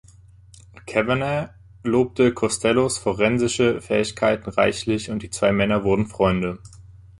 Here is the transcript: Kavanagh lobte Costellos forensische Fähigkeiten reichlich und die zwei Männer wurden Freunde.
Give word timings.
Kavanagh 0.87 1.53
lobte 1.83 2.33
Costellos 2.33 2.97
forensische 2.97 3.81
Fähigkeiten 3.83 4.49
reichlich 4.49 5.11
und 5.11 5.21
die 5.21 5.29
zwei 5.29 5.51
Männer 5.51 5.83
wurden 5.83 6.07
Freunde. 6.07 6.57